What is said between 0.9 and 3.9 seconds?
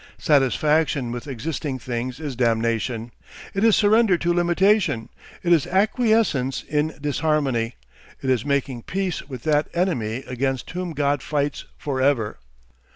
with existing things is damnation. It is